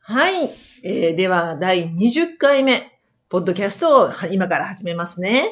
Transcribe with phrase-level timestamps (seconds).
[0.00, 0.50] はい。
[0.84, 2.82] えーでは、第20回目、
[3.28, 5.42] ポッドキャストをは今から始めますね。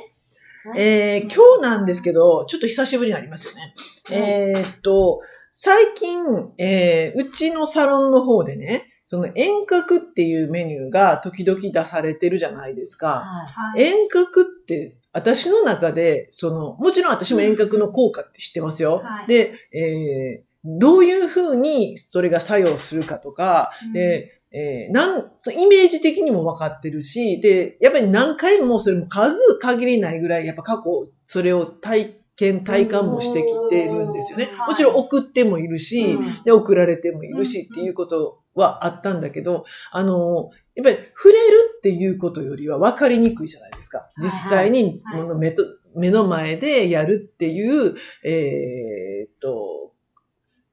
[0.64, 3.74] はいえー今日なんですけど、ちょっと久しぶりになりますよね。
[4.12, 5.20] えーっと、
[5.50, 13.22] 最近、えーうちのサロンの方でね、その遠隔っていうメニューが時々出されてるじゃないですか。
[13.46, 13.82] はい。
[13.82, 19.02] 遠隔って、私の中で、その、もちろん私も遠隔の効果って知ってますよ。
[19.04, 34.50] はいで、えーどういうふうにそれが作用するかとか、で、えーなん、イメージ的にも分かってるし、で、やっぱり何回もそれも数限りないぐらい、やっぱ過去、それを体験、体感もしてきてるんですよね。
[34.52, 34.66] うん。
[34.68, 36.44] もちろん送ってもいるし、うん。
[36.44, 44.08] で、送られてもいるしっていうことはあったんだけど、あの、やっぱり触れるっていうことよりは分かりにくいじゃないですか。
[44.18, 45.64] い実際にはいもの目と
[45.94, 49.92] 目の前でやるっていう、えーっと、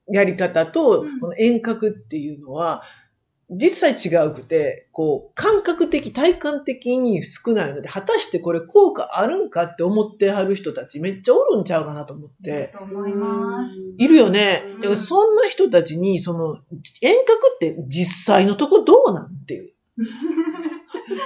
[0.08, 2.82] やり方とうん、この遠隔っていうのは、
[3.50, 12.70] 実際違うくて、こう、感覚的、体感的に少ないので、果たしてこれ効果あるんかって思ってはる人たちめっちゃおるんちゃうかなと思って。
[12.72, 13.74] と思います。
[13.98, 14.80] いるよねうん。
[14.80, 16.56] だからそんな人たちに、その、
[17.02, 19.72] 遠隔って実際のとこどうなんっていう。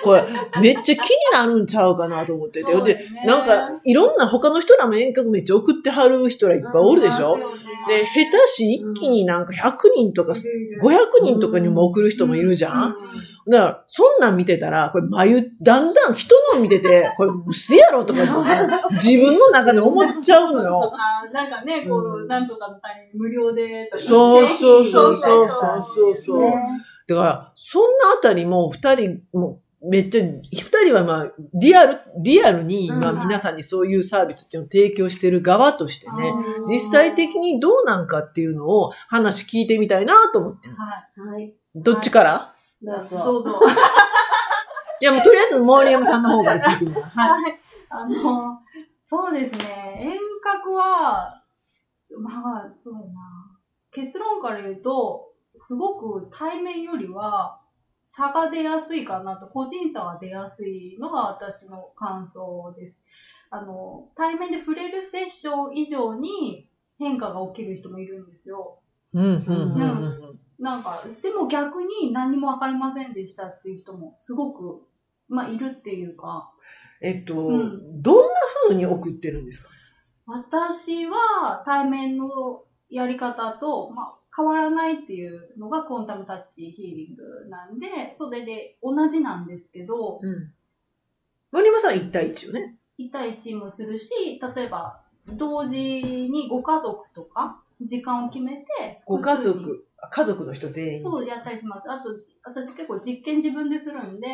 [0.02, 0.24] これ、
[0.60, 2.80] めっちゃ気になるんちゃうかなと思ってて。
[2.82, 7.38] で、なんか、いろんな他の人らも遠隔めっちゃ送ってはる人らいっぱいおるでしょ？
[7.88, 12.96] で、下手し一気になんか100人とか500人とかにも送る人もいるじゃん？
[13.50, 18.20] だから、そんなん見てたら、これ、眉、だんだん人の見てて、これ、薄やろとか、
[18.92, 20.92] 自分の中で思っちゃうのよ。
[21.32, 23.88] なんかね、こうなんとかのタイミング無料で。
[23.96, 26.52] そうそうそうそうそそうそう。
[27.08, 30.42] だから、そんなあたりも、二人も、めっちゃ、二
[30.86, 36.32] 人はまあ、リアル、リアルに今うん皆さんにそういうサービスっていうのを提供してる側としてね、
[36.68, 40.68] 実際的にどうなんかっていうのを話聞いてみたいなと思って。
[40.68, 41.34] はい。
[41.34, 41.54] はい。
[41.76, 42.54] どっちから？
[42.82, 43.16] どうぞ。
[43.24, 43.60] どうぞ。
[45.00, 47.02] いや、もうとりあえず、森山さんの方から聞いてみたい。
[47.02, 47.42] はい。
[47.42, 47.60] はい。
[47.90, 48.58] あの、
[49.06, 50.00] そうですね。
[50.12, 51.40] 遠隔は、
[52.18, 53.04] まあ、そうやな。
[53.92, 57.60] 結論から言うと、すごく対面よりは
[58.10, 63.00] 差が出やすいかなと、個人差が出やすいのが私の感想です。
[63.50, 68.78] あの、対面で触れるセッション以上に変化が起きる人もいるんですよ。
[69.14, 70.38] うん、うん、うんうん。
[70.58, 74.82] なんか、でも逆に何もわかりませんでしたっていう人もすごく、
[75.28, 76.50] まあ、いるっていうか、
[77.00, 79.68] えっと、んどんな風に送ってるんですか？
[80.26, 90.52] 私は対面のやり方と、まあ、変わらないっていうのがコンタムタッチヒーリングなんで、それで同じなんですけど、うん。
[91.50, 92.76] 森山さんは1対1よね。
[93.00, 94.10] 1対1もするし、
[94.40, 101.02] 例えば、同時にご家族とか、時間を決めて、ご家族、あ家族の人全員。
[101.02, 101.90] そうやったりします。
[101.90, 102.10] あと、
[102.44, 104.28] 私結構実験自分でするんで、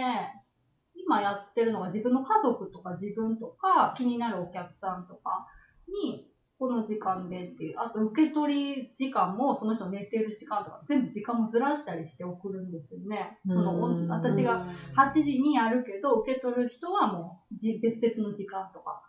[0.95, 5.47] 今やってるのが自分の家族とか自分とか気になるお客さんとか
[5.89, 6.27] に、
[6.57, 13.39] この時間でっていう、あと受け取り時間もその人寝てる時間とか全部時間もずらしたりして送るんですよね。
[13.49, 14.67] そのうん私が
[14.97, 19.03] 8時にやるけど、受け取る人はもうじ別々の時間とか。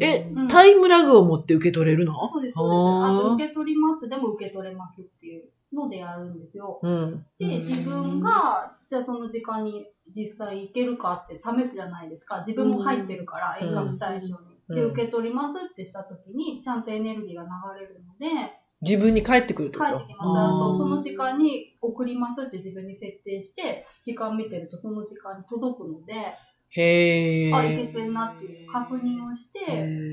[0.00, 2.26] えうん、タイムラグを持って受け取れるの？
[2.26, 3.24] そうです、そうです。
[3.24, 6.80] あと受け取りますでも受け取れますっていうのでやるんですよ。
[6.82, 7.24] うん。
[7.38, 9.86] で、自分が、じゃあその時間に
[10.16, 12.40] 実際行けるかって試すじゃないですか。
[12.46, 14.57] 自分も入ってるから、うん遠隔対象に。
[14.68, 18.52] うんで、受け取りますってした時に、ちゃんとエネルギーが流れるので、
[18.82, 19.90] 自分に帰ってくるってこと？
[19.98, 20.38] 帰ってきます。
[20.38, 26.14] あと、その時間に送りますって自分に設定して、時間見てるとその時間に届くので、
[26.70, 27.56] へー。
[27.56, 29.60] あ、いけてんなっていう確認をして、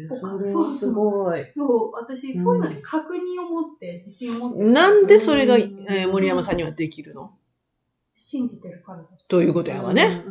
[0.09, 1.45] それはすごい。
[1.55, 4.63] そう、私、そういうのに確認を持って、自信を持って。
[4.71, 7.31] なんでそれが、えうんー森山さんにはできるの？
[8.27, 9.27] 信じてるからです。
[9.27, 10.23] ということやわね。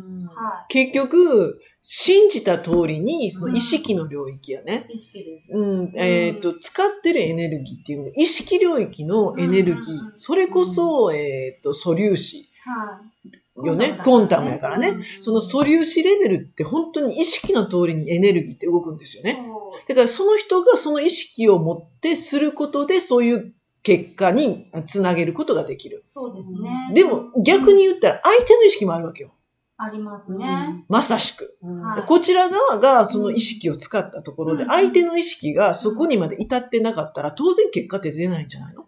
[0.67, 4.85] 結局、信じた通りに、その意識の領域やね。
[4.89, 4.95] い。
[4.95, 5.53] 意識です。
[5.53, 9.81] うん、えっ、と、使ってるエネルギーっていうのが、意識領域のエネルギー、
[10.13, 13.67] それこそ、えっ、と、素粒子はい。
[13.67, 13.93] よね？
[13.93, 14.89] クォンタムやからね。
[14.89, 19.39] うんその素粒子レベルって本当に意識の通りにエネルギーって動くんですよね。
[19.87, 23.53] だからその人がその意識を持ってすることでそういう
[23.85, 26.03] 結果につなげることができる。
[26.09, 26.91] そうですね。
[26.93, 29.31] でも逆に言ったら相手の意識もあるわけよ。
[29.77, 30.83] ありますね。
[30.89, 31.57] まさしく。
[31.61, 38.85] うんはいこちら側がその意識を使ったところでうん相手の意識がそこにまで至ってなかったら当然結果って出ないんじゃないの？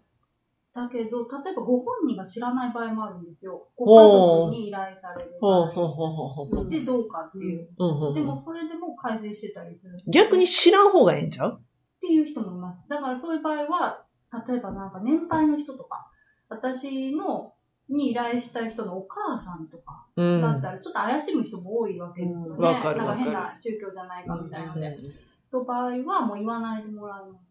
[0.74, 3.68] だけど、例えばご本人が知らない場合もあるんですよ。
[3.76, 5.66] ご家族に依頼される場合。
[5.68, 6.70] ほうほうほうほうほう。
[6.70, 7.68] で、どうかっていう。
[7.78, 9.98] うんうんでも、うんそれでも改善してたりする。
[10.06, 11.60] 逆に知らん方がええんちゃう？
[11.60, 11.60] っ
[12.00, 12.86] ていう人もいます。
[12.88, 14.04] だからそういう場合は、
[14.48, 16.10] 例えばなんか年配の人とか、
[16.48, 17.54] 私の、
[17.88, 20.42] に依頼したい人のお母さんとかうん。
[20.42, 22.56] だったら、ちょっと怪しむ人も多いわけですよね。
[22.58, 24.86] うんわかるなんか変な宗教じゃないかみたいなので。
[24.88, 27.48] うんと場合はもう言わないでもらいます。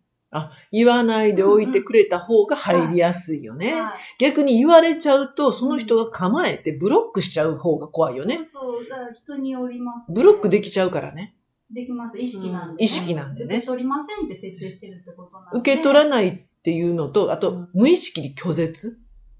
[0.71, 3.73] 言わないでおいてくれた方が入りやすいよね。
[3.73, 3.93] はい。
[4.19, 8.37] 逆に言われちゃうと、その人が構えてブロックしちゃう方が怖いよね。
[8.37, 8.89] そうそう。
[8.89, 11.33] だから人によります、ブロックできちゃうからね。
[11.71, 12.17] できます。
[12.17, 15.59] 意識なんで、ね意識なんでね受け取りませんって設定してるってことなんで。
[15.59, 18.99] 受け取らないっていうのと、あと、無意識に拒絶？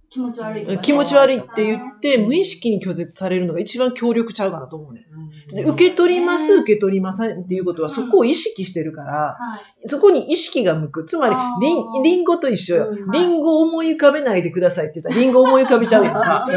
[0.09, 5.01] 気持ち悪いね、気持ち悪いって言って、無意識に拒絶されるのが一番強力ちゃうかなと思うね。
[5.49, 9.87] で受け取ります、受け取りませんっていうことは、そこを意識してるから、はい。
[9.89, 11.03] そこに意識が向く。
[11.03, 12.87] つまりあ、ーリン、リンゴと一緒よ。
[12.91, 16.47] うんリンゴを思い浮かべないでくださいって言ったら、リンゴを思い浮かべちゃうやんか。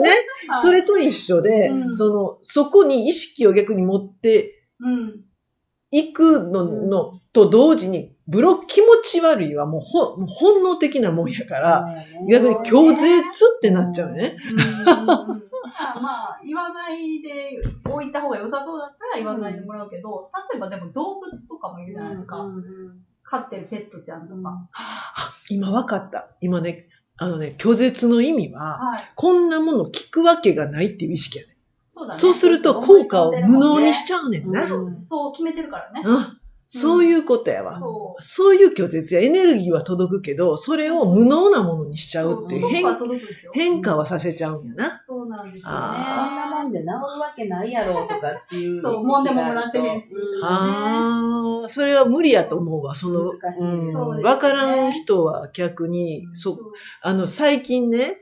[0.00, 0.10] ね。
[0.62, 5.20] それと一緒で、うんその、そこに意識を逆に持ってうん。
[5.90, 14.36] いくのの、と同時に、ブロック気持ち悪いはもうほ本能的なもんやから、逆に拒絶ってなっちゃうね。
[14.50, 15.46] うん
[15.78, 22.46] まあまあ、言わないで置いた方が良さそうだったら言わないでもらうけど、例えばでも動物とかもいるじゃないですか。
[23.24, 24.68] 飼ってるペットちゃんとか。
[24.72, 26.28] あ、今わかった。
[26.40, 26.88] 今ね、
[27.18, 29.08] あのね、拒絶の意味は、はい。
[29.14, 31.56] こんなもの聞くわけがないっていう意識やね。
[31.90, 32.20] そうだね。
[32.20, 34.64] そうすると効果を無能にしちゃうねんな。
[34.64, 36.02] うんそう決めてるからね。
[36.04, 36.40] うん。
[36.68, 37.78] そういうことやわ。
[37.78, 39.20] そそういう拒絶や。
[39.20, 42.84] エネルギーは届くけど、それを無能なものにしちゃうっていう変。
[43.52, 45.02] 変化はさせちゃうんやな。
[45.06, 45.70] そうなんですよね。
[45.72, 48.82] あそんなもんで治るわけないやろとかっていう。
[48.84, 49.06] そう。
[49.06, 50.08] もんでももらってへんし。
[50.42, 52.94] ああ、それは無理やと思うわ。
[52.94, 53.68] その、難しいですう
[54.14, 54.16] ん。
[54.18, 56.58] ねわからん人は逆に、そ、
[57.02, 58.18] あの、最近ね、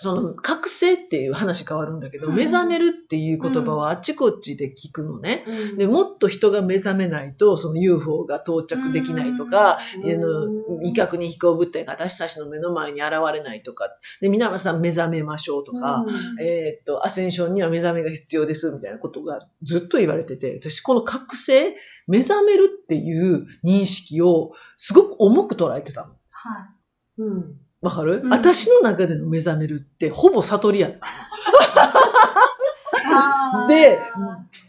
[0.00, 2.36] その、覚醒っていう話変わるんだけど、うん。
[2.36, 5.44] 目覚めるっていう言葉はあっちこっちで聞くのね。
[5.44, 5.76] うん。
[5.76, 10.12] で、もっと人が目覚めないと、その UFO が到着できないとか、うん。
[10.12, 13.90] あの、未確認飛行物体が私たちの目の前に現れないとか、
[14.20, 16.40] で、皆さん目覚めましょうとか、うん。
[16.40, 21.74] えーっと、アセンションには目覚めが必要ですみたいなことがずっと言われてて、私この覚醒、
[22.06, 26.12] 目覚めるっていう認識をすごく重く捉えてたの。
[26.30, 26.70] は
[27.18, 30.90] うんわかる、うん私の中での目覚めるってほぼ悟りや。
[33.68, 34.00] で、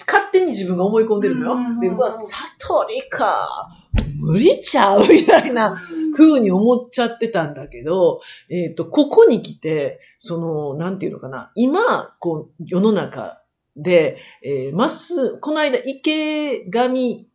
[0.07, 1.53] 勝手に自分が思い込んでるのよ。
[1.53, 3.75] うんで、うわ、悟りか。
[4.19, 5.81] 無理ちゃうみたいな
[6.15, 11.51] 風に思っちゃってたんだけど、えっ、と、ここに来て、その、なんていうのかな。
[11.55, 13.41] 今、こう、世の中
[13.75, 17.25] で、えー、まっす、この間、池上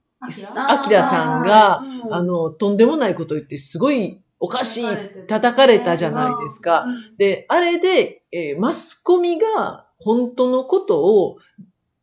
[0.57, 6.83] ああきらさんが、うんあの、とんでもないこと言って、すごいおかしい、叩叩かれたじゃないですか。
[6.83, 7.17] うん。
[7.17, 11.39] で、あれで、えーマスコミが本当のことを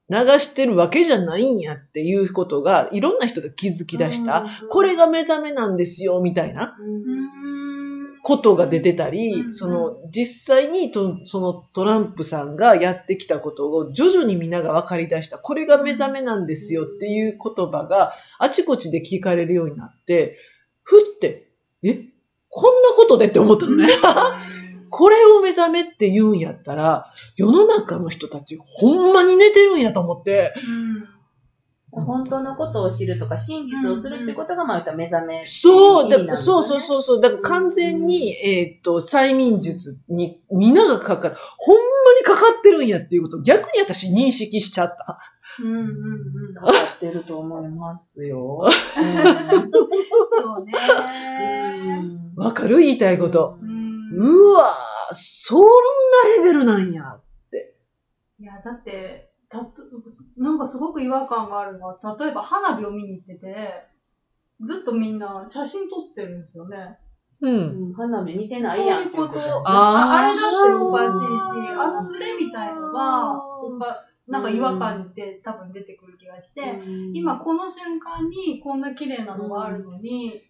[0.09, 4.45] 流してるわけじゃないんやっていうことが、いろんな人が気づき出した。
[4.71, 6.75] これが目覚めなんですよ、みたいな。
[6.79, 8.21] うん。
[8.23, 15.37] ことが出てたり、うんその、実際にと、そのトランプさんがやってきたことを徐々にみんなが分かり出した。
[15.37, 20.39] これが目覚めなんですよっていう言葉があちこちで聞かれるようになって、
[20.81, 21.51] ふって、
[21.83, 22.10] え、
[22.51, 23.87] こんなことでって思ったのね。
[24.91, 27.07] これを目覚めって言うんやったら、
[27.37, 31.20] 世の中の人たちほんまに寝てるんやと思って、うん
[31.91, 35.45] 本当のことを知るとか、真実をするってことが、まあ、目覚め。
[35.45, 37.21] そう、だそうそうそうそう。
[37.21, 41.81] だから完全に、えーっと、催眠術にみんながかかっ、ほんま
[42.19, 45.19] にかかってるんやっていうことを逆に私認識しちゃった。
[45.61, 45.83] うんうんう
[46.51, 48.63] んかかってると思いますよ。
[48.93, 49.01] そ
[50.61, 50.73] うね。
[51.97, 53.57] うんわかる言いたいこと。
[53.61, 53.81] うん
[54.13, 55.67] うわぁ、そんな
[56.37, 57.19] レベルなんや。
[58.39, 59.83] いや、だって、たと、
[60.37, 63.83] なんかすごく違和感があるのは、例えば花火を見に行ってて、
[64.61, 66.97] ずっとみんな写真撮ってるんですよね。
[67.41, 67.47] う。
[67.47, 69.39] うんん花火見てそうないやんいうこと。
[69.65, 76.81] ああれだっておかしいし、あのズレみたいのが、おかなんか違和感って多分出てくる気がして、
[77.13, 80.41] 今この瞬間にこんな綺麗なのがあるのに、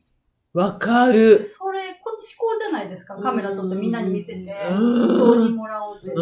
[0.53, 1.41] わかる。
[1.43, 3.15] それ、こっち思考じゃないですか。
[3.15, 6.13] カメラ撮ってみんなに見せて、うん承認もらおうって。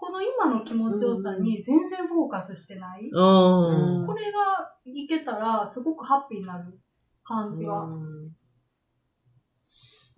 [0.00, 3.08] この今の気持ちよさに全然フォーカスしてない。
[3.10, 4.06] うん。
[4.06, 6.78] これがいけたら、すごくハッピーになる
[7.24, 7.82] 感じが。
[7.82, 8.32] うん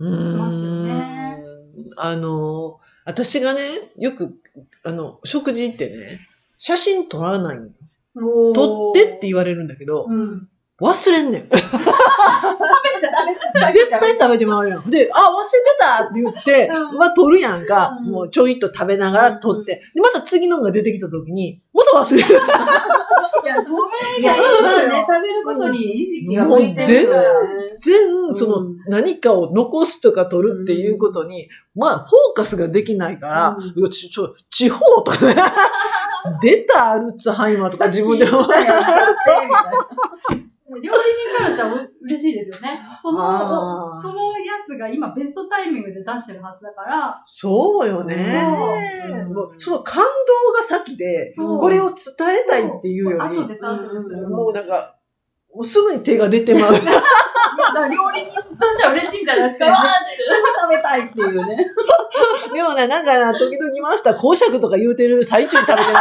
[0.01, 1.37] ますよね
[1.99, 3.61] あの、私がね、
[3.99, 4.35] よく、
[4.85, 6.19] あの、食事行ってね、
[6.57, 7.69] 写真撮らないの。
[8.55, 10.49] 撮ってって言われるんだけど、うん。
[10.81, 11.49] 忘れんねん。
[13.73, 14.91] 絶対食べてまうやん。
[14.91, 17.97] で、あ、忘れてたって言って、うんまあ取るやんか。
[18.05, 19.81] うんもうちょいっと食べながら取って。
[19.95, 22.35] で、また次のが出てきた時に、また忘れて い
[23.47, 25.07] や、それいや、がいいまあね。
[25.07, 27.67] 食べることに意識が向いてるからね。
[27.69, 35.35] 全、そのうん何かを残すとか取るっていうことに、まあフォーカスができないから、うんちちょ地方とかね、
[36.43, 38.47] 出たアルツハイマーとか自分でも。
[40.77, 42.81] 料理人からしたらう嬉しいですよね。
[43.03, 48.15] その、そのやつが今ベストタイミングで出してるはずだから、そうよね。
[49.59, 51.97] その感動が先で、これを伝
[52.45, 53.37] えたいっていうより。
[54.29, 54.97] もうなんか、
[55.53, 56.75] もうすぐに手が出てまう。
[56.75, 56.93] いや、だ
[57.73, 59.67] から料理人としては嬉しいんじゃないですか。
[59.67, 61.57] すぐ食べたいっていうね。
[62.55, 65.93] でもね、なんかな、時々マスター公爵とか言うてる最中に食べて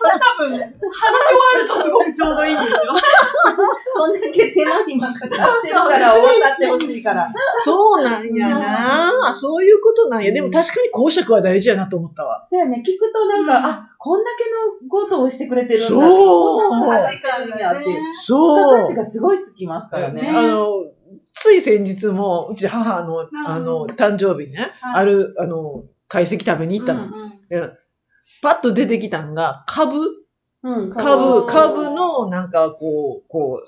[0.00, 0.18] まう。
[0.18, 2.78] 多分、話し終わるとすごくちょうどいいんですよ。
[3.94, 5.28] そんだけ手間暇かかっ
[5.62, 7.32] てるから終わってほしいから。
[7.64, 10.32] そうなんやなそういうことなんや。
[10.32, 12.40] でも確かに公爵は大事やなと思ったわ。
[12.40, 15.88] そうやね、聞くとなんか、あ、こんだけのことをしてくれてるんだ。
[15.88, 18.14] そうこんなこと考えてるんやっていう。
[18.14, 18.86] そう。
[18.86, 20.28] 形がすごいつきますからね。
[20.28, 20.66] あの、
[21.32, 27.08] つい先日も、うち母の、あの、誕生日にね、はいある、あの、懐石食べに行ったの。
[27.48, 27.83] で
[28.42, 30.24] パッと出てきたんが、株？
[30.66, 33.62] うん、株、株の、なんか、こう、こ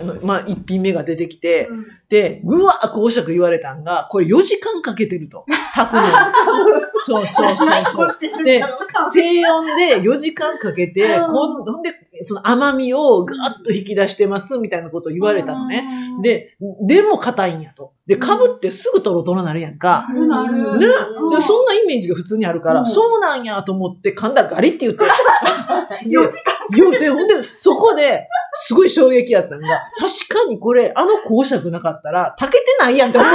[0.00, 1.68] う、まあ、一品目が出てきて、
[2.08, 5.44] で、うわ公爵言われたんが、これ4時間かけてると。
[5.74, 6.08] 炊くの に。
[7.04, 8.44] そうそうそうそう。
[8.44, 8.64] で、
[9.12, 11.90] 低温で4時間かけて、うんこんほんで、
[12.22, 15.84] その甘みをぐーっと引き出してます、みたいなことを言われたのね。。
[16.22, 17.92] で、でも硬いんやと。
[18.08, 20.08] で、株ってすぐトロトロなるやんか。
[20.08, 20.78] なるなる。
[20.78, 20.86] ね
[21.18, 25.04] うんでそんなイメージが普通にあるから、うんそうなんやと思って噛んだらガリって言って。
[26.08, 26.32] 4で
[26.74, 33.30] 言うて、ほんで、そこで、すごい衝撃やったのが、確かにこれ、あの公爵なかったら、炊けてないやんって思う。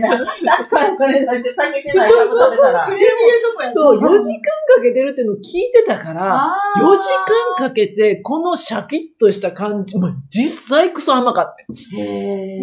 [0.00, 0.18] な。
[0.18, 2.88] これ出して炊けてない株食べたら。
[3.72, 4.40] そう、4時間
[4.76, 7.08] かけてるっていうのを聞いてたから、4時
[7.56, 11.96] 間かけて、このシャキッとした感じ、もう実際クソ甘かった。
[11.96, 12.56] へへ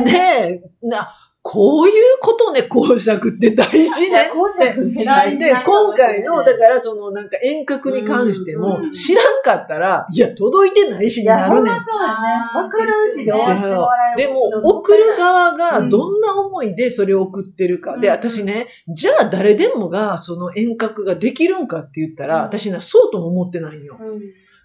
[0.00, 1.14] ーで、な、
[1.50, 4.28] こういうことね、公爵って大事ね。
[4.30, 11.80] 公爵ね大事でな、今回の、だからそのなんか遠隔に関してもう、ん知らんかったら、いや、届いてないしになるねんほんま。
[11.80, 12.64] そうやね。
[12.64, 17.98] わからんしで終わってでも、送る側がうんどんな思いでそれを送ってるか。
[17.98, 23.96] で、うん私ね、じゃあ誰でもがその遠隔ができるんかって言ったら、うん私な、そうとも思ってないんよ。
[23.98, 24.20] うん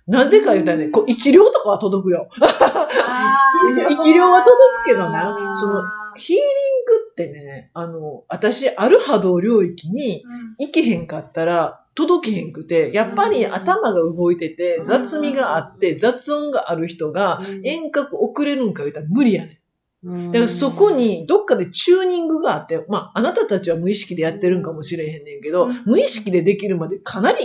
[0.06, 2.28] なんでか言ったらね、こう、生き量とかは届くよ。
[2.36, 4.52] 生き量は届
[4.84, 5.82] くけどなその
[6.16, 6.44] ヒーリン
[6.86, 10.24] グってね、あの、私、ある波動領域に
[10.60, 20.32] 行けへんかったら、届けへんくて、やっぱり頭が動いてて、雑味があって、雑音がある人が、遠隔送れるんか言ったら無理やねん。
[20.32, 25.84] だからそこにどっかでチューニングがあって、まあ、あなたたちは無意識でやってるんかもしれへんねんけど、うん。
[25.86, 27.38] 無意識でできるまでかなり、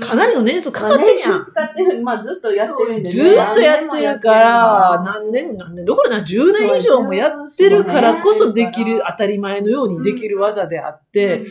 [0.00, 1.44] かなりの年数かかってるやん。
[1.44, 3.10] 使ってる、まあずっとやってるんでね。
[3.10, 11.44] ずーっとやってるから、何年、何年、どころな、10年以上もやってるからこそできる、当たり前のようにできる技であって、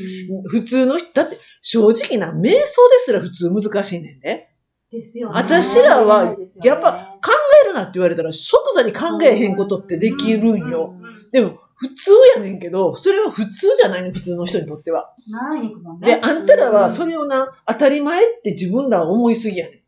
[0.48, 4.50] 普通の人、だって正直な、瞑想ですら普通難しいねんで。
[4.92, 5.34] ですよね。
[5.36, 7.32] 私らはやっぱ考
[7.66, 10.94] えるなって言われたら即座に考えへんことってできるんよ。
[11.32, 15.14] でも、普通やねんけど、それは普通じゃないねん、普通の人にとっては。
[15.28, 16.22] 習いもんで、ね。
[16.24, 19.84] あんたらはそれをな、当たり前って自分らは思いすぎやねん。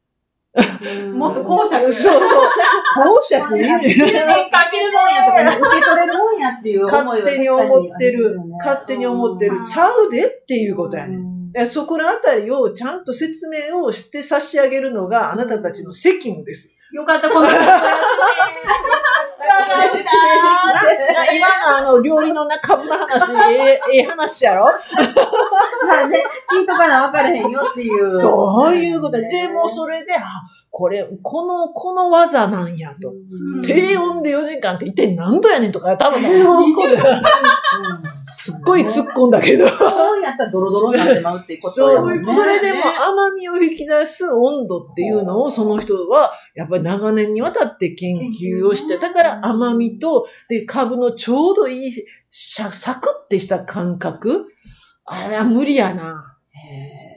[1.18, 2.22] もっと公爵そうそう。
[3.04, 3.75] 公爵いいね。
[3.75, 5.58] 10年かけるもんやとかね。
[5.58, 11.51] 受け取れるもんやっていう思いは勝手に思ってる、勝手に思ってる、ちゃうでっていうことやねん。
[11.51, 16.75] でそこのあたりをちゃんと説明をして差し上げるのがあなたたちの責務です。
[16.94, 17.48] よかった、この
[21.34, 24.65] 今のあの料理のな株の話、 ええええ話やろ？
[24.65, 24.72] ま
[26.03, 28.10] あね、聞いとかな分からへんよっていう。
[28.10, 29.17] そういうこと。
[29.17, 30.22] で、でもそれで、あ、
[30.77, 33.10] これ、この、この技なんやと。
[33.10, 37.24] うん低温で4時間って一体何度やねんとか、多分ね、突っ込んだ。
[38.05, 39.70] すっごい突っ込んだけど。
[39.70, 42.25] そうやったらドロドロになってまうっていうことそう、やもんね。
[42.25, 54.48] それでも甘みを引き出す温度っていうのをその人はやっぱり長年にわたって研究をして、だから甘みと、で、株のちょうどいいしゃサクってした感覚
[55.05, 56.36] あれは無理やな。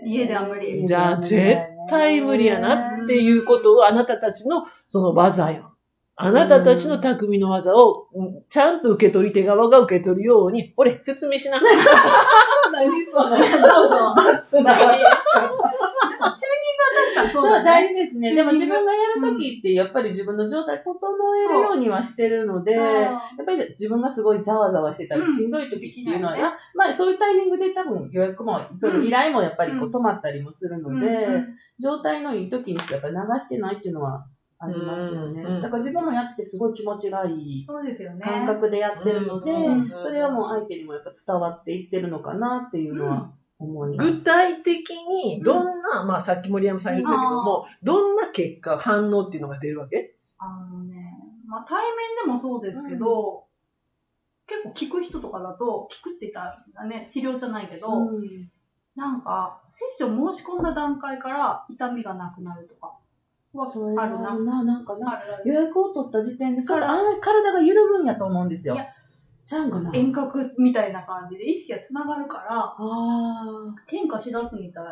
[0.06, 5.72] 家では無理じゃあ絶対無理やなっていうことをあなたたちのその技やん。
[6.20, 11.60] あなたたちの匠の技を、うんちゃんと受け取り手側が受け取るように、俺、説明しな。
[12.72, 13.38] 何その、どう
[13.88, 14.14] ぞ。
[14.48, 14.74] つな
[17.26, 17.64] そそうう、だね。
[17.64, 18.34] 大事ですね。
[18.34, 20.98] でも自分がやるときって、やっぱり自分の状態整
[21.36, 31.46] えるようにはしてるので、やっぱり自分がすごいざわざわしてたり、うんしんどい時っていうのは、うんあまあそういうタイミングで多分予約も、その依頼もやっぱりこうう止まったりもするので、うん
[31.80, 34.26] 状態のいい時にしかやっぱり流してないっていうのは
[34.58, 35.42] ありますよね。
[35.62, 38.20] だから自分もやっててすごい気持ちがいいそうですよね。
[38.24, 43.30] 感覚でやってるので、うんそれはもう相手にもやっぱ伝わっていってるのかなっていうのは。
[43.60, 50.14] 具体的に、どんな、まあさっき森山さん言ったけども、どんな結果、反応っていうのが出るわけ？
[50.38, 51.14] あのね、
[51.46, 53.46] まあ対面でもそうですけど、
[54.46, 58.20] 結構聞く人とかだと、聞くって言ったらね、治療じゃないけど、うん。
[58.94, 62.96] なんか、セッション申し込んだ段階から痛みがなくなるとか
[63.54, 63.72] は
[64.02, 64.38] あるな。
[64.38, 64.78] な、な。
[64.80, 68.74] んかな、予約を取った時点で、体が緩むんやと思うんですよ。
[68.74, 68.86] いや。
[69.48, 74.84] ちゃうんかな遠隔みたいな感じで意識がつながるから、あ変化しだすみたい。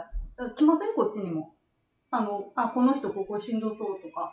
[0.57, 0.95] 来ません？
[0.95, 1.53] こっちにも。
[2.11, 4.33] あの、あ、この人ここしんどそうとか。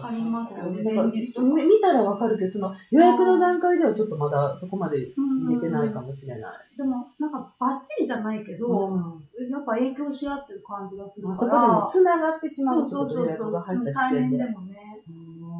[0.00, 0.82] ありますよね。
[0.82, 1.46] 前日とか。
[1.46, 6.08] み見たらわかるけど、その予約の段階ではちょっとまだそこまで入れてないかも。
[6.08, 6.76] もしれない。
[6.76, 11.62] でも、なんかバッチリじゃないけど、うんやっぱ影響し合ってる感じがするから。
[11.62, 13.64] まあそこでも繋がってしまうってそうこと予そうそう
[13.94, 14.12] 対。
[14.12, 14.74] 面でもね。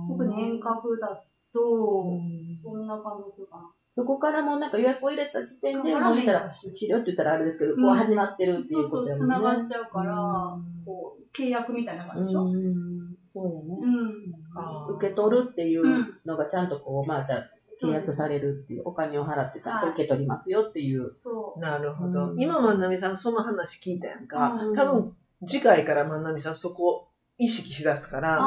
[0.08, 3.70] 特に遠隔だと、うんそんな感じかな。
[3.94, 9.48] そこからもうなんか予約を入れた時点で、もう言ったら治療って言ったらあれですけど、うんこう始まってるっていそううそう、つことやもんね。
[9.48, 12.44] ながっちゃうから、うんこう、契約みたいな感じでしょ？
[12.44, 13.78] うん、そうよね。
[13.82, 14.94] うん。
[14.96, 15.84] 受け取るっていう
[16.24, 17.50] のがちゃんとこう、また
[17.82, 21.10] 契約されれるっていう、お金を払ってちゃんと受け取りますよっていう。
[21.10, 21.60] そう。
[21.60, 22.30] なるほど。
[22.30, 24.52] うん今、万波さんその話聞いたやんか。
[24.52, 27.08] うん多分、次回から万波さんそこ
[27.40, 28.40] 意識しだすから、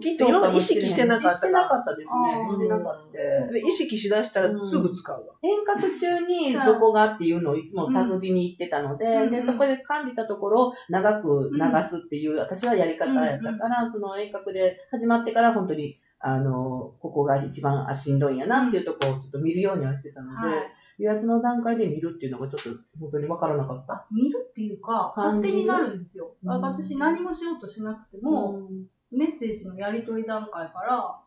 [0.00, 2.48] きっと今まで意識してなかっしたてなかったですね。
[2.48, 3.52] してなかった。
[3.52, 5.34] で意識しだしたらすぐ使うわ。
[5.42, 9.30] 遠隔中にどこがっていうのをいつも探りに行ってたので、うん。
[9.30, 24.06] で、そこで感じたところを長く流すっていう、私はやり方やったから、その遠隔で始まってから本当に、あの、ここが一番あしんどいんやなっていうところをちょっと見るようにはしてたので、はい予約の段階で見るっていうのがちょっと本当にわからなかった？
[24.10, 26.34] 見るっていうか、勝手になるんですよ。
[26.42, 28.68] うん私何もしようとしなくても、
[29.10, 31.20] メッセージのやり取り段階から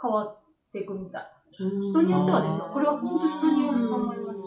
[0.00, 0.38] 変わっ
[0.72, 1.22] ていくみたい。
[1.52, 4.38] 人によってはですよこれは本当人によると思います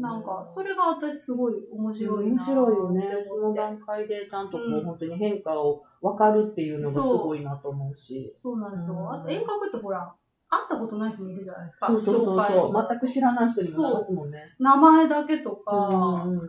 [0.00, 3.24] なんか、それが私すごい面白いな面白いよね。
[3.24, 8.34] その段階でちゃんとこう、うん本当に変化を分かるっていうのがすごいなと思うし。
[8.36, 9.12] そうなんですうんよ。
[9.12, 10.12] あと遠隔ってほら、
[10.48, 11.86] 会ったことない人もいるじゃないですか。
[11.88, 12.86] そうそうそうそう。
[12.88, 14.44] 全く知らない人にも流すもんね。
[14.58, 16.48] 名前だけとか、うん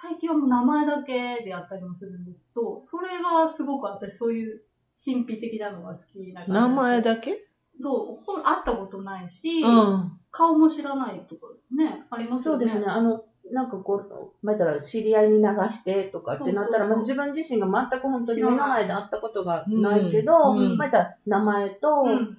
[0.00, 4.62] 最近はもう名前だけでやったりもするんですけど、それがすごく私そういう
[5.04, 7.32] 神秘的なのが好きな名前だけ？
[7.82, 10.12] と、ほん会ったことないし、うん。
[10.30, 12.64] 顔も知らないとかね、ありますよね。
[12.68, 12.86] そうですね。
[12.86, 22.38] あの、なんかこう、またら知り合いに流してとかってなったら、自分自身が全く本当に知らない目の前で会ったことがないけど、うんうんまたら名前と、うん。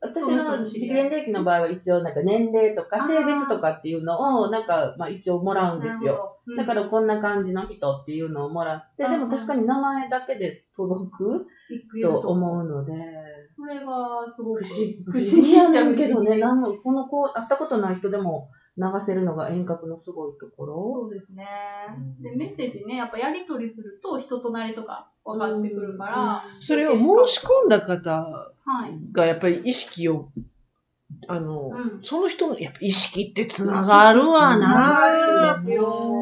[0.00, 6.12] 私その人のの知り合い次元歴の場合は一応なんか年齢とか性別とかっていうのをなんかまあ一応もらうんですよ。
[6.12, 11.46] よだからこんな感じの人っていうのをもらって、うんでも確かに名前だけで届く
[12.02, 12.20] と。
[12.20, 12.92] 思うので、
[13.46, 16.38] それがすごく不思議、やねんけどね。
[16.38, 20.82] なんのこの子、会ったことない人でも流せるのが遠隔のすごいところ。
[20.82, 21.46] そうですね。
[22.20, 27.00] で、メッセージね、やっぱやり取りすると人となりとか分かってくるから、それを申
[27.32, 28.22] し込んだ方
[28.64, 29.12] はい。
[29.12, 30.30] がやっぱり意識を、
[31.28, 32.00] あの、うん。
[32.02, 33.84] その人の、やっぱ意識ってつな。
[33.84, 35.62] がるわな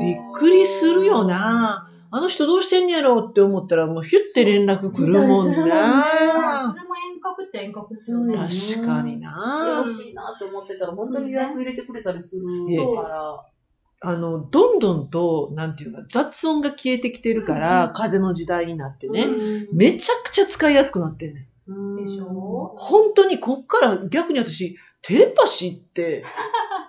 [0.01, 1.87] びっくりするよな。
[2.13, 5.55] あの人どうしてんやろうって思ったらもうヒュッて連絡来るもんな。
[5.55, 6.90] 遠
[7.21, 8.35] 隔っちゃ遠隔ですよね。
[8.37, 9.85] 確かによな。
[9.87, 12.43] ろしいなと思ってたら、本当に予約入れてくれたりする
[12.77, 13.47] そうから。
[14.03, 17.93] あの、どんどんと、なんていうか、雑音が消えてきてるから、うん。
[17.93, 19.77] 風の時代になってね、うん。
[19.77, 21.49] めちゃくちゃ使いやすくなってんね
[22.05, 22.75] でしょ？
[22.77, 26.25] 本当にこっから逆に私、テレパシーって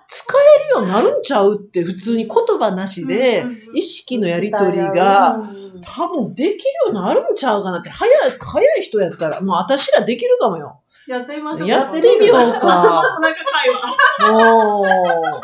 [0.08, 6.56] 使えるようになるんちゃうって普通に言葉なしで意識のやりとりがうん多分できるよ
[6.88, 10.80] うになるんちゃうかなって早い、早い人やったらもう私らできるかもよ。
[11.06, 11.68] やってみましょう。
[11.68, 13.00] やってみようか。
[13.18, 15.42] お腹会話。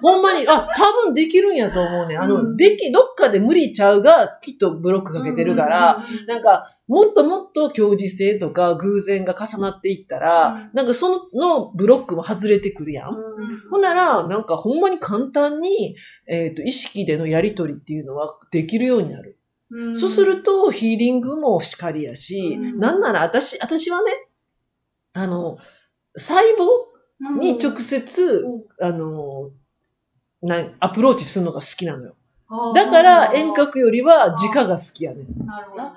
[0.00, 2.16] ほんまに、あ、多分できるんやと思うね。
[2.16, 13.16] あの、うんでき、どっかで無理ちゃうが、きっとブロックかけてるから、うんうんうんなんか、もっともっと強磁性とか偶然が重なっていったら、うんなんかそののブロックも外れてくるやん。
[13.70, 19.37] ほんなら、なんかほんまに簡単に、えっ、と、意識でのやりとりっていうのはできるようになる。
[19.70, 24.12] うんそうすると、ヒーリングもしかりやし、うんなんなら私、私はね、
[25.12, 25.58] あの、
[26.16, 28.44] 細胞に直接、
[28.80, 29.50] あの、
[30.42, 32.14] なアプローチするのが好きなのよ。
[32.74, 35.46] だから遠隔よりは直が好きやねん。
[35.46, 35.90] なるほどね。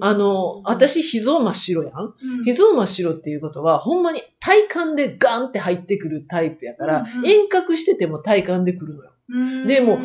[0.00, 2.14] あの、私、秘蔵真っ白やん。
[2.22, 9.10] うん秘蔵真っ白っていうことは、ほんまに体感でガンって入ってくるタイプやから、うんうん遠隔してても体感でくるのよ。
[9.30, 9.98] うんでも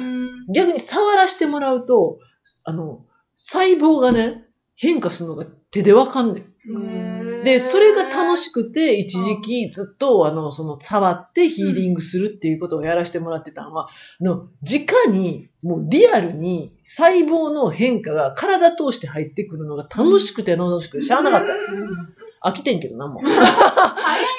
[0.53, 2.19] 逆に触らせてもらうと、
[2.63, 7.43] あの、細胞がね、変化するのが手でわかんねん。
[7.43, 22.20] で、それが楽しくて、一時期ずっと、あの、その、触ってヒーリングするっていうことをやらせてもらってたのは、あの、直に、もうリアルに細胞の変化が体通して入ってくるのが楽しくて楽しくてしゃあなかった。
[22.43, 23.21] 飽きてんけどな、もう。
[23.25, 23.39] 早い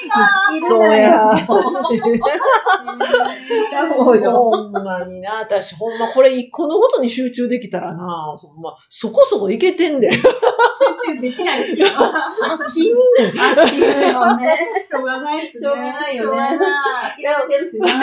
[0.09, 1.31] なそうや。
[1.37, 1.55] そ
[4.13, 4.33] うよ。
[4.51, 10.11] ほんまにな、私ほんまこれ一個のことに集中できたらな、ほんま、そこそこいけてんで。
[10.11, 10.21] 集
[11.15, 11.87] 中できないですよ。
[11.87, 12.99] 飽きんね
[13.31, 13.35] ん。
[13.35, 14.85] 飽きるよね。
[14.91, 15.61] しょうがないですね。
[15.61, 16.59] しょうがないよねしょうがない
[17.23, 17.87] 諦めてるしね。
[17.87, 17.95] ね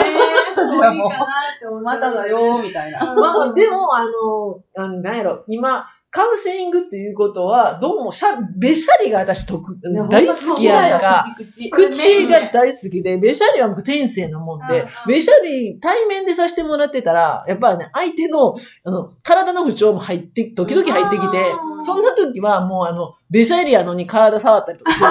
[0.56, 3.14] 私はもうそういいかなって思ってまただよ、みたいな。
[3.14, 9.78] まあ、でも、あの、あのなんやろ、今、カウンセリングっていうことは、どうもしゃ、べしゃりが私得、
[10.10, 11.24] 大好きやんか。。
[11.70, 25.10] 口口が大好きで、べしゃりは僕天性なもんでべしゃり対面でさせてもらってたら、やっぱね、相手の、あの、体の不調も入って、時々入ってきてう、んそんな時はもうあの、べしゃりやのに体触ったりとかする。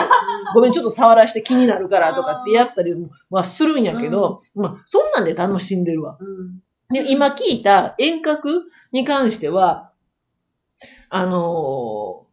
[0.53, 2.93] ごめん、ちょっと触らして気になるからとかってやったり
[3.29, 6.17] はするんやけど、まあ、そんなんで楽しんでるわ。
[6.19, 6.59] うん
[6.91, 9.88] で、今聞いた遠隔に関しては、
[11.09, 12.29] あのー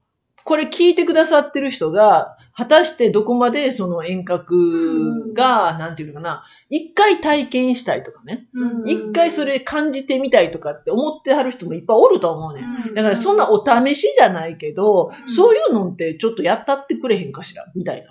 [0.46, 12.64] これ聞いてくださってる人が、果たしてどこまでその遠隔が、なんていうのかな、一回体験したいとかね、うん一回それ感じてみたいとかって思ってはる人もいっぱいおると思うねん。
[12.64, 18.08] うんだからそんなお試しじゃないけど、うんそういうのってちょっとやったってくれへんかしら、みたいな。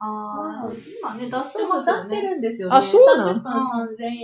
[0.00, 2.20] ああ、今ね、出してそうそう、出して。
[2.20, 2.76] るんですよね。
[2.76, 4.18] あそうなん？30分3000円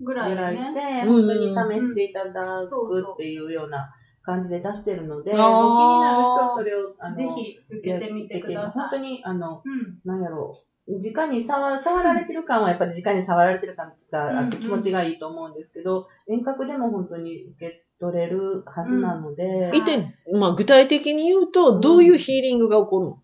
[0.00, 1.04] ぐらいぐらいで、ね。
[1.06, 3.88] うん本当に試していただくっていうような
[4.28, 8.70] 感じで出してるので、気になる人はそれを、あの、ぜひ受けてみてください。
[8.72, 9.98] 本当に、あの、うん。
[10.04, 10.54] なんやろ
[10.86, 23.22] う、直に触触られてる感はやっぱり直に触られてる感があってうん気持ちがいいと思うんですけど、遠隔でも本当に受け取れるはずなので、いて、まあ具体的に言うと、どういうヒーリングが起こるの？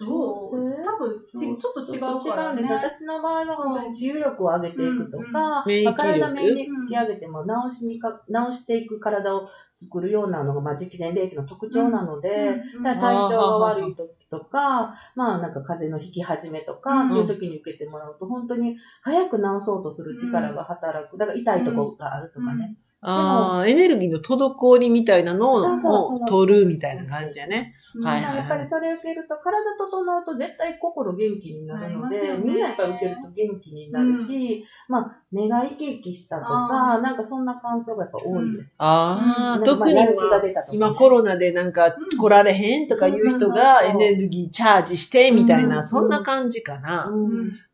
[0.00, 0.84] そう。
[0.84, 2.62] 多分ち、ちょっと違うからね。
[2.62, 2.72] 違うんです。
[2.72, 9.48] 私の場合は本当に治癒力を上げていくとか、免疫まあ体力免疫上げても治しにか、治していく体を
[9.80, 12.30] 作るようなのが、まあ、時期年齢期の特徴なので、
[12.76, 12.96] うん体
[13.30, 21.16] 調が悪い時とか、まあなんか風邪の引き始めとかっていう時に受けてもらうと、本当に早く治そうとする力が働く。
[21.16, 22.76] だから痛いところがあるとかね。
[23.00, 27.74] ああ、エネルギーの滞りみたいなのを取るみたいな感じやね。
[27.74, 32.38] うんはいまあやっぱりそれを受けると、体整うと絶対心元気になるので、ね。
[32.38, 38.74] みんなやっぱり受けると元気になるし、まあ目が生き生きしたとか、なんかそんな感想がやっぱ多いです。
[38.78, 39.82] ああ、うん。
[39.82, 45.86] あやる気が今コロナでなんかうん来られへんとかいう人がエネルギーチャージしてみたいな、うん。
[45.86, 47.06] そんな感じかな。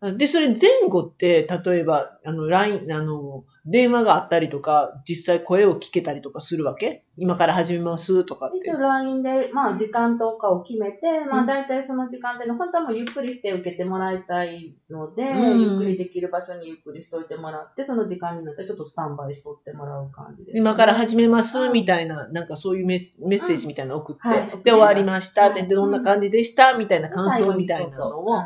[0.00, 0.18] うん。
[0.18, 7.04] で、それ前後って、例えば、あの、LINE、あの、電話があったりとか、実際声を聞けたりとかするわけ？
[7.16, 8.58] 今から始めますとかって。
[8.58, 8.74] 一。
[8.74, 11.44] 応 LINE で、まあ時間とかを決めて、まうん。
[11.44, 15.60] あ大体その時間っていうのは本当はもうゆっくりして受けてもらいたいので、うん。
[15.60, 24.62] ゆっくりできる場所にゆっくりしといてもらって、その時間になったらちょっとスタンバイしとってもらう感じです、今から始めますうんみたいな、なんかそういうメッセージみたいなの送って、はい。
[24.64, 25.54] で、終わりました。
[25.54, 26.76] で、どんな感じでした？
[26.76, 28.42] みたいな感想みたいなのを。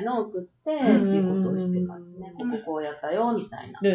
[0.00, 2.32] いなのを送って、ってうんいうことをしてますね。
[2.36, 3.80] こうんここうやったよ、みたいな。
[3.80, 3.90] で、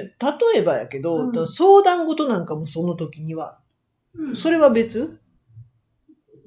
[0.54, 3.60] 例えばやけど、うん相談事なんかもその時には、
[4.14, 5.20] うんそれは別？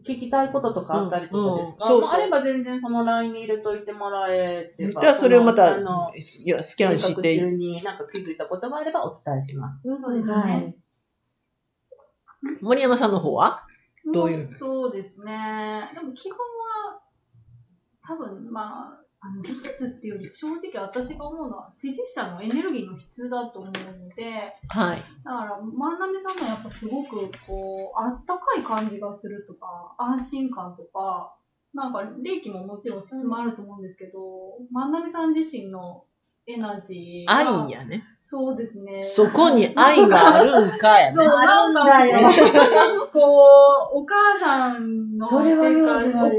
[0.06, 5.02] 聞きたいこととかあったりとかですか、うんうんそうああれば全然その LINE に入れといてもらえれば。
[5.02, 5.82] じゃあそれをまた、い
[6.46, 9.86] やスキャンして、中になんか気づいたことがあればお伝えします。
[9.86, 10.32] そうですね。
[10.32, 10.74] はい。
[12.62, 13.66] 森山さんの方は？
[14.14, 14.42] どういう？
[14.42, 15.90] そうですね。
[15.94, 17.02] でも基本は、
[18.06, 25.04] 多分、まあ、あの技術っていうより正直私が思うのは、施術者のエネルギーの質だと思うので、はい。
[25.24, 31.34] だから、万波さんもやっぱすごく、こう、あったかい感じがするとか、安心感とか、
[31.74, 34.20] なんか、霊気ももちろん進まると思うんですけど、
[34.72, 36.04] 万波さん自身の
[36.46, 37.66] エナジーが。
[37.66, 38.04] 愛やね。
[38.20, 39.00] そうですね。
[39.00, 41.26] そこに愛はあるんかやそう、ね。
[41.28, 43.20] なんか、あるんだよこ
[43.94, 46.34] う、お母さんの、それはお母さんっ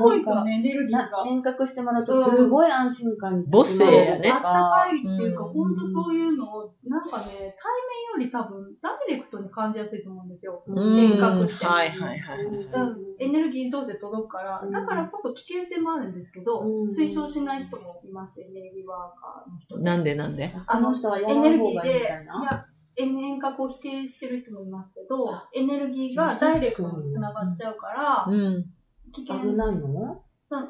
[0.00, 1.24] ぽいですよね、エネルギーが。
[1.26, 10.62] 遠隔してもらうとすごい安心感に母性やねあったかいっていうか、うんほんとそういうのを、なんかね、対面より多分、ダイレクトに感じやすいと思うんですよ。
[10.66, 11.00] うん。
[11.00, 12.44] 遠隔ってはいはいはい。
[12.44, 19.82] うん、エネルギー同士で届くから、うんだからこそ危険性もあるんですけど、うん推奨しない人もいます、エネルギーワーカーの人で。
[19.84, 20.54] なんでなんで？
[20.66, 22.44] あの人はやエネルギーで、い。
[22.44, 22.64] や、
[22.96, 28.64] 遠隔を否定してる人もいますけど、エネルギーがダイレクトに繋がっちゃうから、うん。
[29.12, 30.20] 危険危ないの？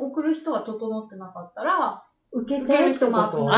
[0.00, 2.02] 送る人が整ってなかったら、
[2.36, 3.52] 受けちゃうってことあ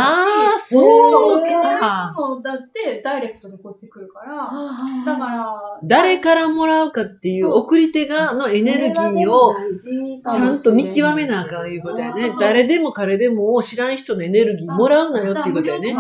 [0.57, 2.13] あ、そそう受けてるか。
[2.13, 9.55] 人もだってダイレクトにこっち来るから、だだから、誰からもらうかっていう送り手側のエネルギーを
[10.29, 12.31] ちゃんと見極めなあかんいうことやね。
[12.39, 15.95] 誰でも彼でも知らん人のエネルギーもらうなよっていうことやね。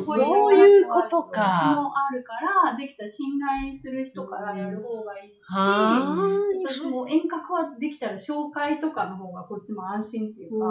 [0.00, 1.80] そういうことか。
[1.80, 2.34] もあるか
[2.66, 10.66] ら、できたら信頼する人からやる方がいいし、は私も遠隔はできたら紹介とかの方がこっちも安心っていうか、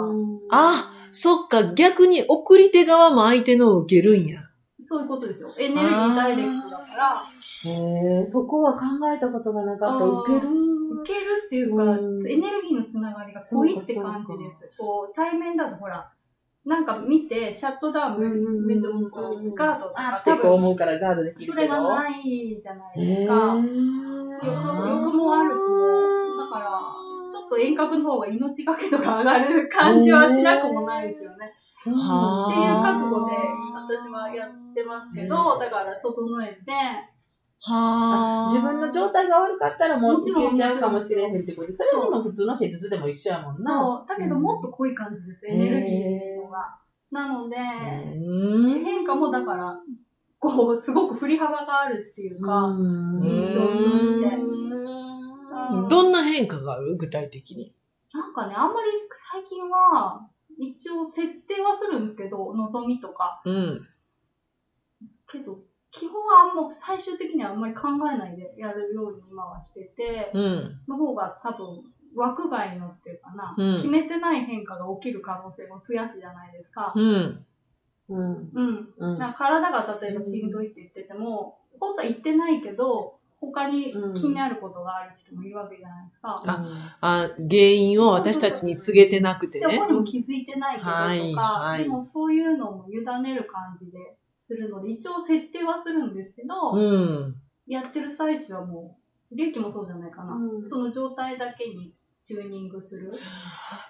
[0.50, 4.40] あそっか、逆に送り手側も相手のを受けるんや。
[4.80, 5.54] そういうことですよ。
[5.58, 7.22] エネルギーダイレクトだから、
[7.64, 10.04] へえ、そこは考えたことがなかった。
[10.04, 10.48] 受ける。
[11.02, 14.76] 受けるっていうか、うんエネルギーのつながりが濃いって感じです。
[14.78, 16.10] こう、対面だとほら、
[16.64, 21.46] なんか見て、シャットダウン、うん別にこうガードとかあってこう思うからガードできる。
[21.46, 23.34] それがないじゃないへですか。
[23.56, 27.01] 欲もあると、だから、
[27.32, 31.50] ちょっと遠隔の方が命がけとか上がる感じはしなくもないですよね。
[31.70, 33.32] そうはっていうあ覚悟で
[33.74, 36.72] 私はやってますけど、だから整えて、
[37.64, 38.52] はあ。
[38.52, 41.74] 自分の状態が悪かったらもうもちろん受けちゃうかもしれへんってこと。
[41.74, 43.72] それはでも普通の施術でも一緒やもんな。
[43.72, 46.76] そう、だけどもっと濃い感じです、エネルギーっていうのが。
[47.10, 48.84] なので、うん。
[48.84, 49.80] 変化もだから、
[50.38, 53.22] こう、すごく振り幅があるっていうか、うん。
[53.24, 54.36] 印象として。
[54.36, 54.68] う
[55.08, 55.11] ん
[55.88, 56.96] どんな変化がある？
[56.96, 57.74] 具体的に。
[58.12, 63.40] なんかね、あんまり最近は、一応設定はするんですけど、望みとか。
[63.44, 63.86] うん。
[65.30, 65.58] けど、
[65.90, 70.80] 基本はあんま最終的にはあんまり考えないでやるように今はしてて、うん。
[70.88, 71.84] の方が多分
[72.14, 76.92] 枠外のっていうかな、うん決めてない変化が起きる可能性も増やすじゃないですか。
[76.94, 77.46] うん。
[78.08, 78.50] うん。
[78.52, 78.94] うん。
[78.98, 79.18] うん。
[79.18, 86.42] なんか体が例えばしんどいって言ってても、本当は言ってないけど、他に気になることがある人もいるわけじゃないですか。
[87.00, 89.88] あ、原因を私たちに告げてなくてで、ね本。
[89.88, 97.34] 人も気づいてないけどとか、はいはいでもそういうのも委ねる感じでするので、一応設定はするんですけど、うん。
[97.66, 98.96] やってる最中はも
[99.32, 100.34] う、利益もそうじゃないかな。
[100.34, 101.92] うんその状態だけに
[102.24, 103.12] チューニングする。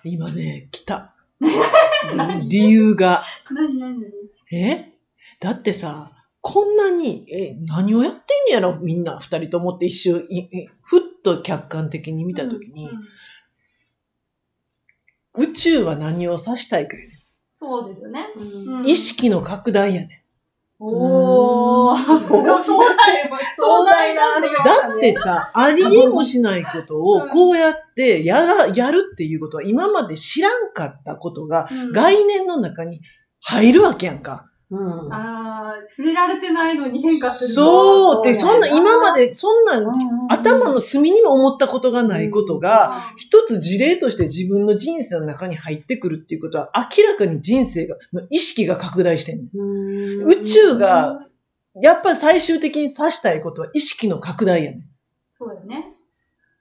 [0.02, 1.14] 今ね、来た。
[2.48, 3.22] 理由が。
[3.50, 3.78] 何？
[3.78, 4.00] 何？
[4.00, 4.10] 何？
[4.50, 4.92] え？
[5.40, 8.78] だってさ、こんなに、え、何をやってんねやろ？
[8.80, 10.28] みんな、二人ともって一瞬、
[10.82, 13.02] ふっと客観的に見たときに、うん
[15.34, 17.08] 宇宙は何を指したいかやね。
[17.58, 18.26] そうですよね。
[18.36, 18.86] うん。
[18.86, 20.26] 意識の拡大やね。
[20.78, 22.04] おー。
[22.04, 22.66] 壮大、
[23.56, 31.92] 壮大なあれがだってさ、ありえもしないことをこうやってやら、やるっていうことは今まで知らんかったことがうん。
[31.92, 33.00] 概念の中に
[33.40, 34.51] 入るわけやんか。
[34.72, 35.12] うん。
[35.12, 37.54] あー、触れられてないのに変化する。
[37.54, 39.72] そうって、そんな、今まで、そんな、
[40.30, 50.24] 頭の、の隅にも思ったことがないことが、一つ事例として自分の人生の中に入ってくるっていうことは、明らかに人生が、の意識が拡大してんねん。
[50.24, 51.26] 宇宙が、
[51.74, 54.82] やっぱり最終的に指したいことは意識の拡大やねん。
[55.32, 55.94] そうだよね。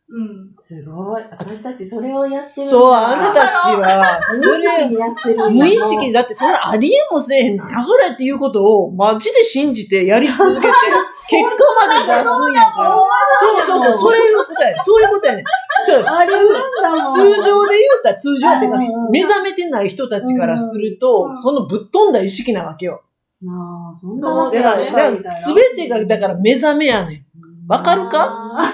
[0.09, 0.40] うん。
[0.61, 1.23] すごい。
[1.31, 7.83] 私たちそれをやってるそう、あなたたちは、そ無意識れ、にやってるんだ無意識で、だってそれありえもせえへんな。
[7.83, 10.73] それっていうことを、マジで信じてやり続けて、
[11.27, 12.95] 結果まで出すんやから。
[13.39, 14.83] そうそうそう、そういうことや。
[14.83, 15.45] そういうことやねん。
[15.83, 16.27] そうあん。
[16.27, 18.77] 通常で言うたら、通常ってか
[19.09, 23.01] 目覚めてない人たちからするとう、んそのぶっ飛んだ意識なわけよ。
[23.41, 27.30] まあ、そんなわけだからすべてが、だから目覚めやねん。
[27.71, 28.27] わかるか？
[28.53, 28.73] あ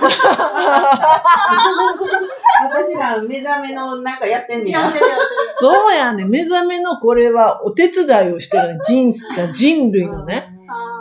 [2.74, 4.92] 私ら目覚めのなんかやってんーねや。
[5.56, 6.30] そうやねん。
[6.30, 10.52] 目覚めのこれはお手伝いをしてる人生、人類のね。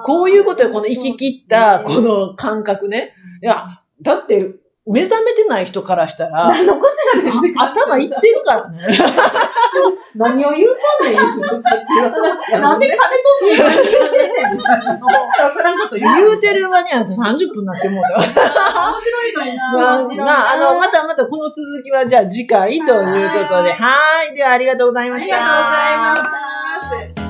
[0.05, 3.15] こういうことよ、この生き切った、この感覚ね。
[3.43, 4.53] いや、だって、
[4.87, 6.87] 目覚めてない人からしたら、何のこ
[7.59, 8.79] 頭いってるからね。
[10.15, 10.69] 何を言う
[10.99, 11.17] とんねん、
[12.61, 12.97] なんで金
[13.41, 13.65] 取んの？
[13.65, 13.77] 何
[15.85, 16.15] を言うてんねん。
[16.17, 16.41] 言う。
[16.41, 18.21] てる間にあんた30分になってもうたわ。
[18.21, 18.29] 面
[19.01, 19.73] 白いのにな。
[19.73, 24.37] まあ、面白いなあの、またまたこの続きはじゃあ次回ということで、はーい。
[24.37, 25.37] ではありがとうございました。
[25.37, 25.71] ありがとうご
[26.97, 27.26] ざいました。